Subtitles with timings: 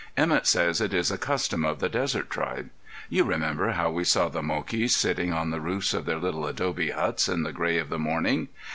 [0.17, 2.71] Emett says it is a custom of the desert tribe.
[3.07, 6.89] You remember how we saw the Mokis sitting on the roofs of their little adobe
[6.89, 8.47] huts in the gray of the morning.